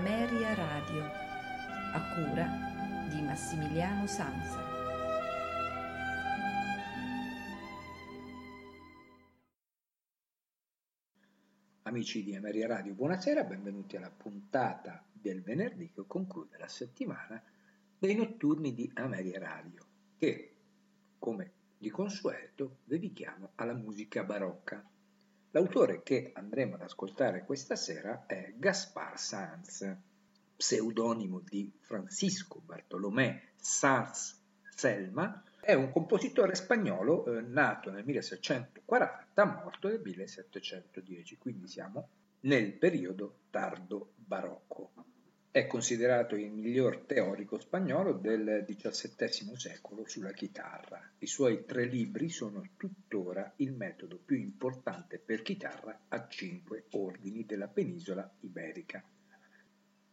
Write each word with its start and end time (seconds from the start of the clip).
Ameria 0.00 0.54
Radio, 0.54 1.02
a 1.92 2.14
cura 2.14 3.06
di 3.10 3.20
Massimiliano 3.20 4.06
Sanza. 4.06 4.58
Amici 11.82 12.24
di 12.24 12.34
Ameria 12.34 12.66
Radio, 12.66 12.94
buonasera, 12.94 13.44
benvenuti 13.44 13.96
alla 13.98 14.10
puntata 14.10 15.04
del 15.12 15.42
venerdì 15.42 15.92
che 15.92 16.04
conclude 16.06 16.56
la 16.56 16.68
settimana 16.68 17.42
dei 17.98 18.14
notturni 18.14 18.72
di 18.72 18.90
Ameria 18.94 19.38
Radio, 19.38 19.84
che, 20.16 20.56
come 21.18 21.52
di 21.76 21.90
consueto, 21.90 22.78
dedichiamo 22.84 23.50
alla 23.56 23.74
musica 23.74 24.24
barocca. 24.24 24.82
L'autore 25.52 26.04
che 26.04 26.30
andremo 26.32 26.76
ad 26.76 26.82
ascoltare 26.82 27.44
questa 27.44 27.74
sera 27.74 28.24
è 28.26 28.52
Gaspar 28.56 29.18
Sanz, 29.18 29.96
pseudonimo 30.56 31.40
di 31.40 31.72
Francisco 31.80 32.60
Bartolomé 32.64 33.54
Sanz 33.56 34.40
Selma, 34.72 35.42
è 35.60 35.74
un 35.74 35.90
compositore 35.90 36.54
spagnolo 36.54 37.26
eh, 37.26 37.40
nato 37.40 37.90
nel 37.90 38.04
1640, 38.04 39.44
morto 39.44 39.88
nel 39.88 40.00
1710, 40.00 41.38
quindi 41.38 41.66
siamo 41.66 42.10
nel 42.42 42.72
periodo 42.74 43.40
tardo 43.50 44.12
barocco. 44.14 44.92
È 45.52 45.66
considerato 45.66 46.36
il 46.36 46.48
miglior 46.48 46.98
teorico 46.98 47.58
spagnolo 47.58 48.12
del 48.12 48.64
XVII 48.68 49.56
secolo 49.56 50.06
sulla 50.06 50.30
chitarra. 50.30 51.02
I 51.18 51.26
suoi 51.26 51.64
tre 51.64 51.86
libri 51.86 52.28
sono 52.28 52.62
tuttora 52.76 53.54
il 53.56 53.72
metodo 53.72 54.16
più 54.24 54.36
importante 54.36 55.18
per 55.18 55.42
chitarra 55.42 56.02
a 56.06 56.28
cinque 56.28 56.84
ordini 56.90 57.44
della 57.44 57.66
penisola 57.66 58.32
iberica. 58.42 59.02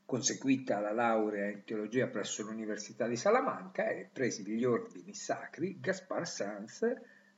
Conseguita 0.06 0.80
la 0.80 0.92
laurea 0.92 1.52
in 1.52 1.64
teologia 1.64 2.08
presso 2.08 2.42
l'Università 2.42 3.06
di 3.06 3.16
Salamanca 3.16 3.90
e 3.90 4.10
presi 4.12 4.44
gli 4.44 4.64
ordini 4.64 5.14
sacri, 5.14 5.80
Gaspar 5.80 6.28
Sanz, 6.28 6.82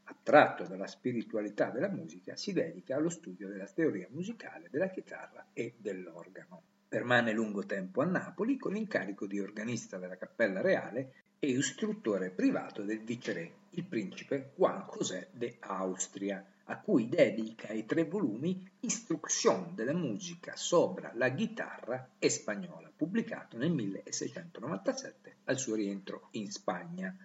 attratto 0.03 0.63
dalla 0.63 0.87
spiritualità 0.87 1.69
della 1.69 1.89
musica, 1.89 2.37
si 2.37 2.53
dedica 2.53 2.95
allo 2.95 3.09
studio 3.09 3.49
della 3.49 3.67
teoria 3.67 4.07
musicale 4.09 4.69
della 4.69 4.87
chitarra 4.87 5.47
e 5.51 5.73
dell'organo. 5.77 6.63
Permane 6.89 7.33
lungo 7.33 7.67
tempo 7.67 8.01
a 8.01 8.05
Napoli 8.05 8.57
con 8.57 8.73
l'incarico 8.73 9.27
di 9.27 9.39
organista 9.39 9.99
della 9.99 10.17
Cappella 10.17 10.59
Reale 10.59 11.27
e 11.37 11.49
istruttore 11.49 12.31
privato 12.31 12.81
del 12.81 13.03
viceré, 13.03 13.51
il 13.73 13.83
principe 13.83 14.53
Juan 14.55 14.87
José 14.91 15.27
de 15.31 15.57
Austria, 15.59 16.43
a 16.63 16.79
cui 16.79 17.07
dedica 17.07 17.71
i 17.73 17.85
tre 17.85 18.05
volumi 18.05 18.67
Instrucción 18.79 19.75
della 19.75 19.93
musica 19.93 20.55
sopra 20.55 21.11
la 21.13 21.31
chitarra 21.31 22.09
spagnola, 22.17 22.91
pubblicato 22.95 23.55
nel 23.55 23.69
1697 23.69 25.35
al 25.43 25.59
suo 25.59 25.75
rientro 25.75 26.29
in 26.31 26.49
Spagna. 26.49 27.15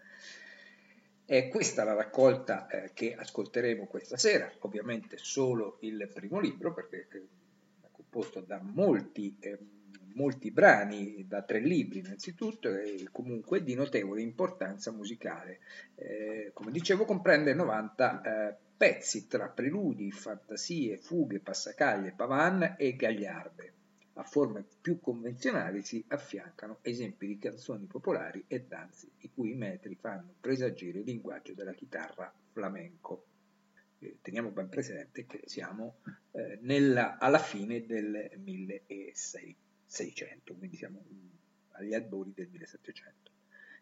È 1.25 1.49
questa 1.49 1.85
la 1.85 1.95
raccolta 1.95 2.67
eh, 2.67 2.91
che 2.93 3.15
ascolteremo 3.15 3.87
questa 3.87 4.19
sera, 4.19 4.53
ovviamente 4.59 5.17
solo 5.17 5.79
il 5.81 6.07
primo 6.13 6.39
libro 6.39 6.75
perché 6.75 7.09
eh, 7.11 7.27
composto 8.15 8.41
da 8.41 8.61
molti, 8.63 9.37
eh, 9.41 9.59
molti 10.15 10.53
brani, 10.53 11.27
da 11.27 11.43
tre 11.43 11.59
libri 11.59 11.99
innanzitutto, 11.99 12.69
e 12.69 13.09
comunque 13.11 13.65
di 13.65 13.75
notevole 13.75 14.23
importanza 14.23 14.93
musicale. 14.93 15.59
Eh, 15.97 16.53
come 16.55 16.71
dicevo, 16.71 17.05
comprende 17.05 17.55
90 17.55 18.21
eh, 18.23 18.57
pezzi 18.77 19.27
tra 19.27 19.49
preludi, 19.49 20.13
fantasie, 20.13 20.97
fughe, 20.97 21.41
passacaglie, 21.41 22.13
pavan 22.13 22.77
e 22.79 22.95
gagliarde. 22.95 23.73
A 24.17 24.23
forme 24.23 24.65
più 24.81 25.01
convenzionali 25.01 25.83
si 25.83 26.05
affiancano 26.07 26.79
esempi 26.83 27.27
di 27.27 27.37
canzoni 27.37 27.87
popolari 27.87 28.45
e 28.47 28.63
danze, 28.63 29.09
i 29.23 29.31
cui 29.35 29.55
metri 29.55 29.97
fanno 29.97 30.35
presagire 30.41 31.01
il 31.01 31.05
linguaggio 31.05 31.53
della 31.53 31.73
chitarra 31.73 32.33
flamenco 32.53 33.25
teniamo 34.21 34.51
ben 34.51 34.69
presente 34.69 35.27
che 35.27 35.43
siamo 35.45 35.99
eh, 36.33 36.59
nella, 36.63 37.19
alla 37.19 37.39
fine 37.39 37.87
del 37.87 38.33
1600, 38.37 40.55
quindi 40.55 40.77
siamo 40.77 41.05
agli 41.73 41.95
albori 41.95 42.33
del 42.35 42.49
1700. 42.49 43.31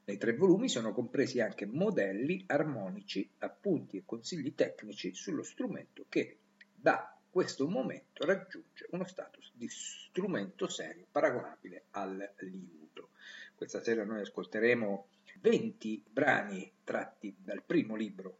Nei 0.04 0.18
tre 0.18 0.34
volumi 0.34 0.68
sono 0.68 0.92
compresi 0.92 1.40
anche 1.40 1.64
modelli 1.64 2.42
armonici, 2.46 3.30
appunti 3.38 3.98
e 3.98 4.02
consigli 4.04 4.52
tecnici 4.54 5.14
sullo 5.14 5.44
strumento 5.44 6.06
che 6.08 6.38
da 6.74 7.16
questo 7.30 7.68
momento 7.68 8.26
raggiunge 8.26 8.88
uno 8.90 9.06
status 9.06 9.52
di 9.54 9.68
strumento 9.68 10.66
serio 10.68 11.06
paragonabile 11.10 11.84
al 11.90 12.34
liuto. 12.40 13.10
Questa 13.54 13.80
sera 13.80 14.04
noi 14.04 14.20
ascolteremo 14.20 15.08
20 15.40 16.04
brani 16.10 16.70
tratti 16.84 17.34
dal 17.38 17.62
primo 17.64 17.94
libro 17.94 18.38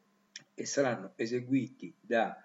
e 0.54 0.66
saranno 0.66 1.12
eseguiti 1.16 1.94
da 2.00 2.36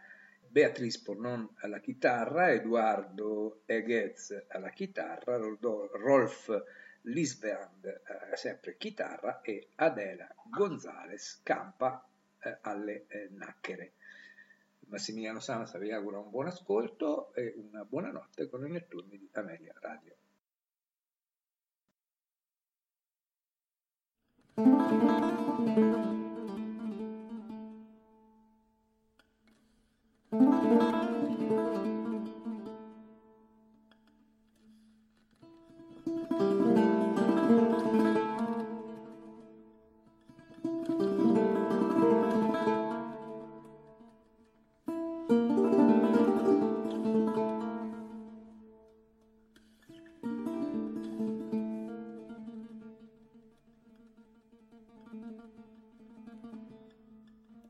Beatrice 0.50 1.02
Pornon 1.04 1.56
alla 1.60 1.80
chitarra, 1.80 2.52
Eduardo 2.52 3.62
Eguez 3.66 4.46
alla 4.48 4.70
chitarra, 4.70 5.38
Rolf 5.38 6.64
Lisberg 7.02 7.86
eh, 7.86 8.36
sempre 8.36 8.78
chitarra 8.78 9.42
e 9.42 9.70
Adela 9.76 10.28
Gonzalez 10.50 11.42
campa 11.44 12.08
eh, 12.40 12.58
alle 12.62 13.06
eh, 13.08 13.28
nacchere. 13.32 13.94
Massimiliano 14.88 15.40
Sansa 15.40 15.78
vi 15.78 15.92
augura 15.92 16.20
un 16.20 16.30
buon 16.30 16.48
ascolto 16.48 17.34
e 17.34 17.54
una 17.58 17.84
buona 17.84 18.10
notte 18.10 18.48
con 18.50 18.66
i 18.66 18.72
notturni 18.72 19.18
di 19.18 19.30
Amelia 19.34 19.74
Radio. 19.80 20.16
thank 24.58 25.22
you 25.22 25.27
thank 31.48 31.60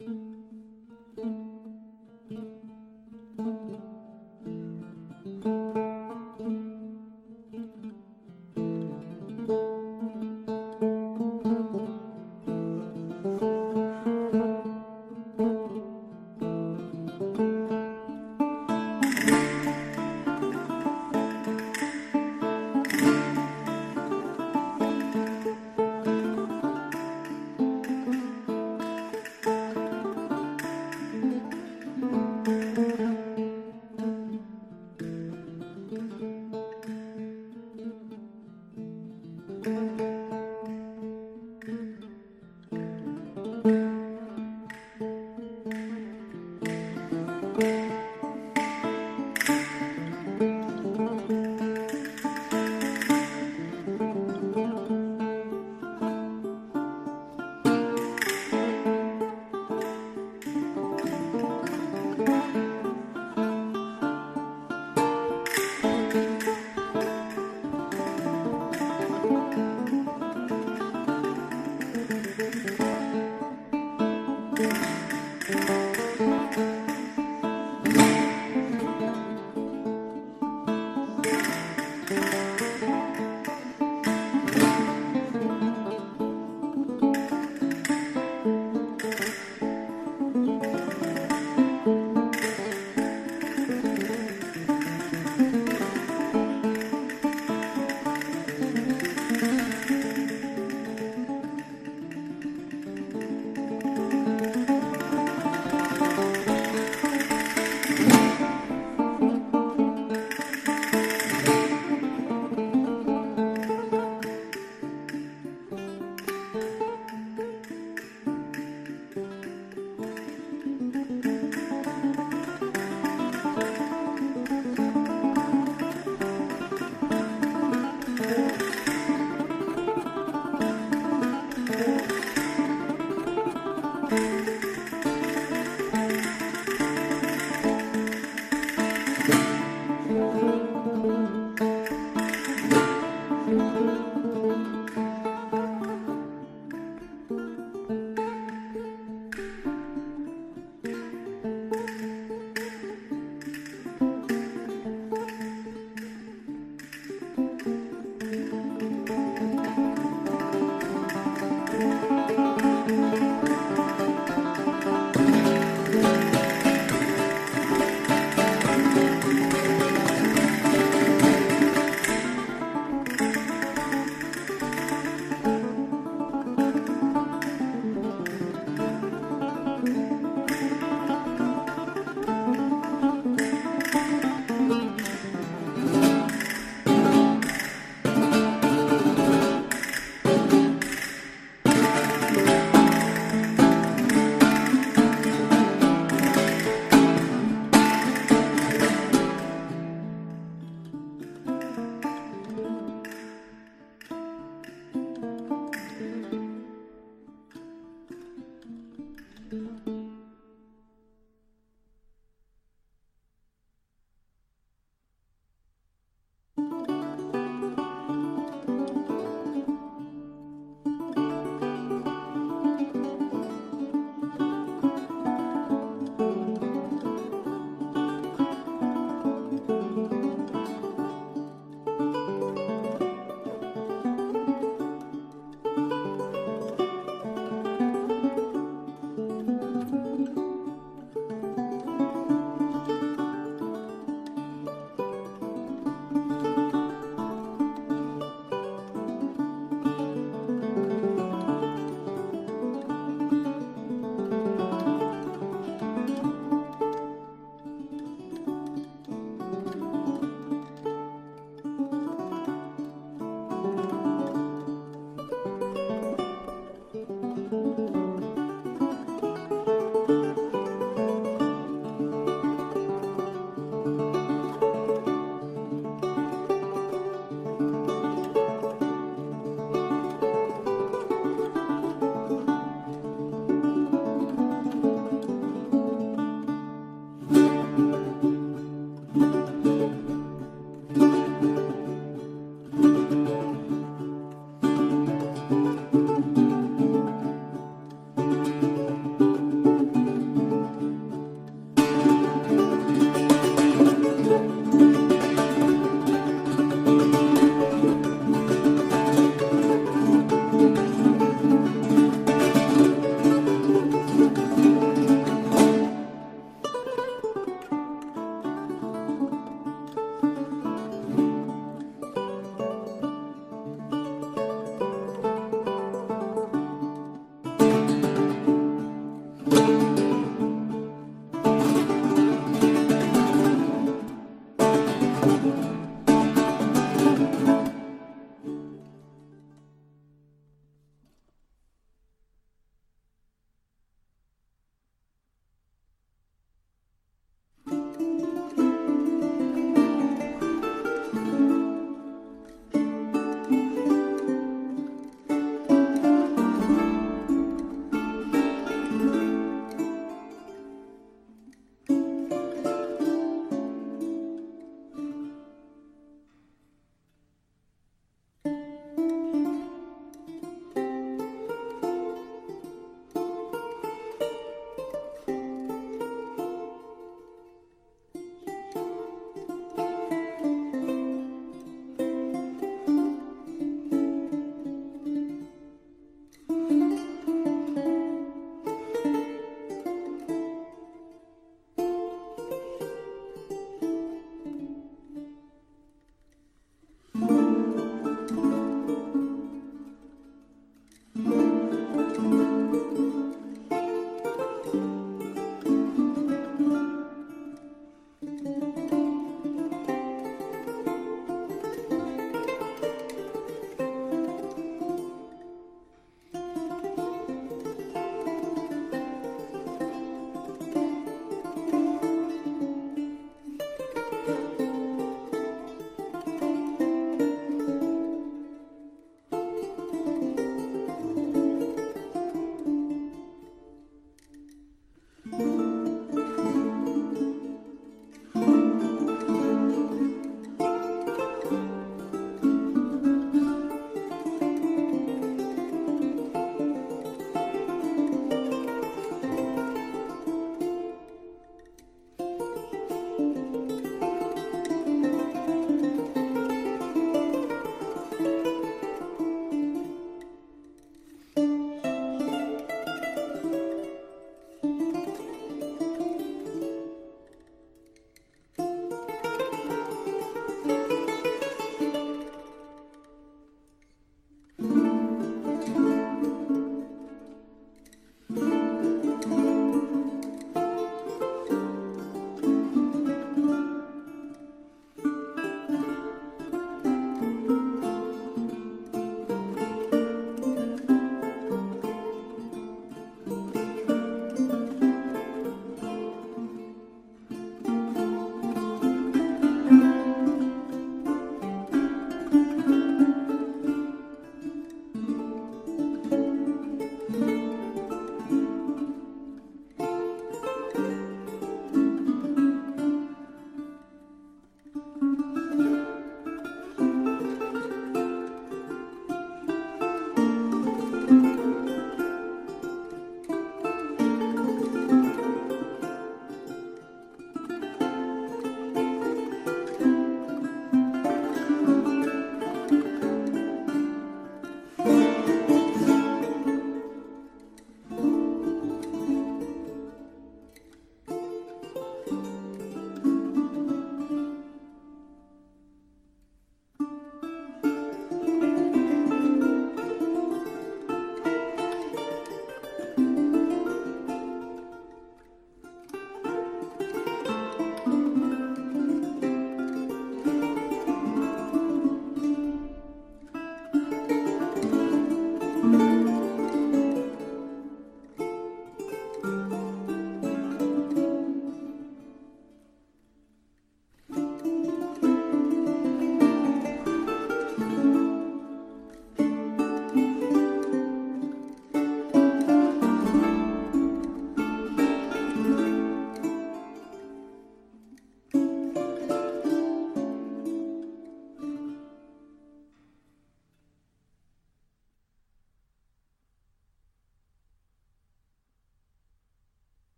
mm 0.00 0.14
-hmm. 0.14 0.22
you 0.22 0.27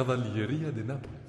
كظليرية 0.00 0.68
دي 0.70 0.82
نابولي 0.82 1.19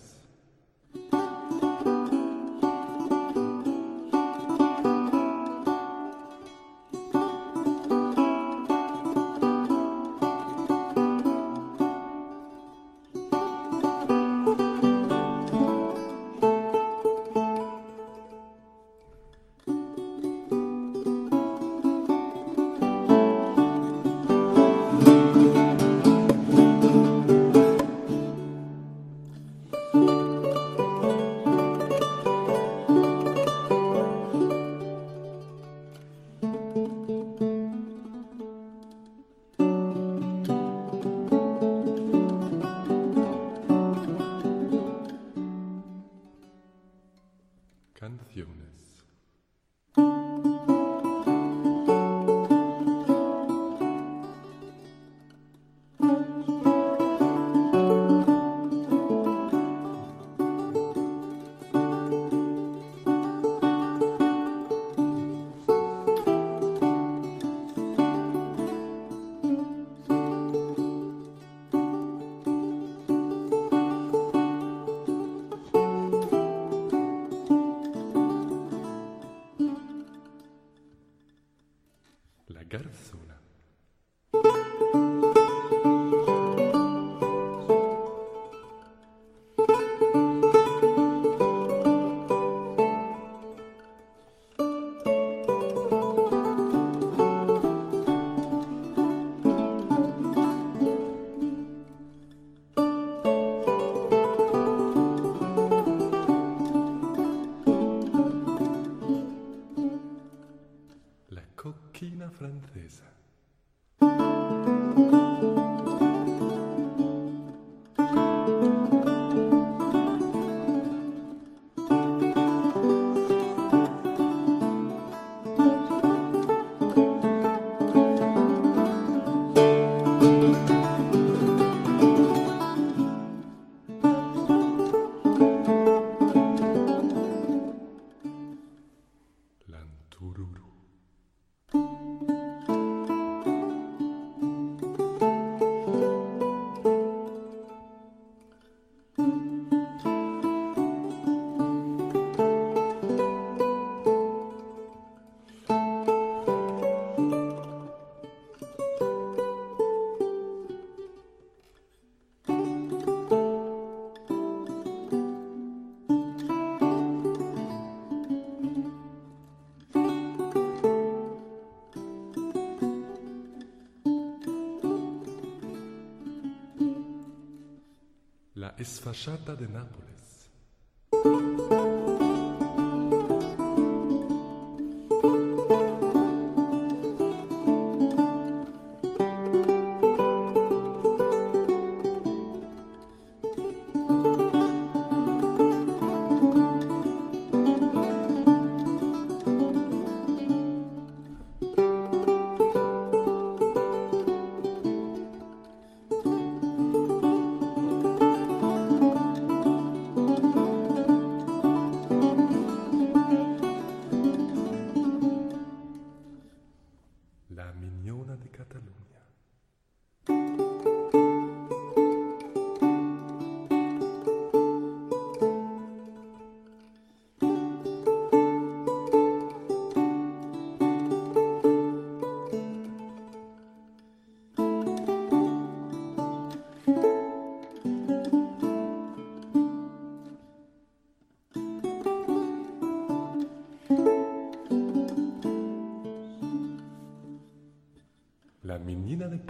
La 178.81 178.87
esfasciata 178.87 179.55
de 179.55 179.67
Nápoles. 179.67 180.10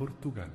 Portugal. 0.02 0.50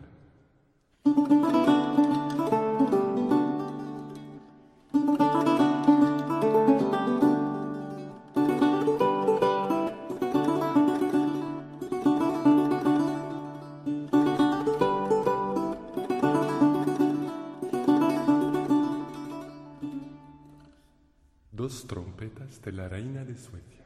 Dos 21.52 21.86
trompetas 21.86 22.60
de 22.62 22.72
la 22.72 22.88
reina 22.88 23.24
de 23.24 23.36
Suecia. 23.36 23.85